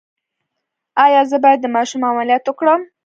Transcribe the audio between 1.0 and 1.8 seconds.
ایا زه باید د